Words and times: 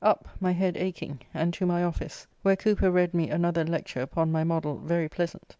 Up, 0.03 0.27
my 0.39 0.51
head 0.53 0.77
aching, 0.77 1.19
and 1.31 1.53
to 1.53 1.67
my 1.67 1.83
office, 1.83 2.25
where 2.41 2.55
Cooper 2.55 2.89
read 2.89 3.13
me 3.13 3.29
another 3.29 3.63
lecture 3.63 4.01
upon 4.01 4.31
my 4.31 4.43
modell 4.43 4.81
very 4.83 5.07
pleasant. 5.07 5.43